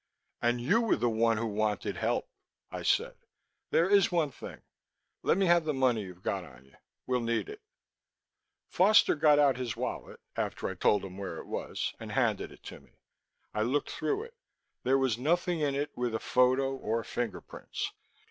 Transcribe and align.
"And 0.41 0.59
you 0.59 0.81
were 0.81 0.95
the 0.95 1.11
one 1.11 1.37
who 1.37 1.45
wanted 1.45 1.97
help," 1.97 2.27
I 2.71 2.81
said. 2.81 3.13
"There 3.69 3.87
is 3.87 4.11
one 4.11 4.31
thing; 4.31 4.63
let 5.21 5.37
me 5.37 5.45
have 5.45 5.63
the 5.63 5.75
money 5.75 6.01
you've 6.01 6.23
got 6.23 6.43
on 6.43 6.65
you; 6.65 6.73
we'll 7.05 7.19
need 7.21 7.47
it." 7.49 7.61
Foster 8.67 9.13
got 9.13 9.37
out 9.37 9.57
his 9.57 9.77
wallet 9.77 10.19
after 10.35 10.67
I 10.67 10.73
told 10.73 11.05
him 11.05 11.19
where 11.19 11.37
it 11.37 11.45
was 11.45 11.93
and 11.99 12.13
handed 12.13 12.51
it 12.51 12.63
to 12.63 12.79
me. 12.79 12.93
I 13.53 13.61
looked 13.61 13.91
through 13.91 14.23
it; 14.23 14.33
there 14.81 14.97
was 14.97 15.19
nothing 15.19 15.59
in 15.59 15.75
it 15.75 15.91
with 15.95 16.15
a 16.15 16.19
photo 16.19 16.73
or 16.75 17.03
fingerprints. 17.03 17.91